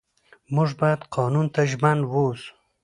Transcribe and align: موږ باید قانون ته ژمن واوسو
موږ 0.55 0.69
باید 0.81 1.01
قانون 1.15 1.45
ته 1.53 1.61
ژمن 1.71 1.99
واوسو 2.11 2.49